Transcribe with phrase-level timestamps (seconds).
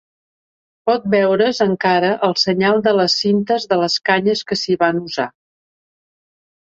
[0.89, 5.31] Pot veure's encara el senyal de les cintres de les canyes que s'hi van usar.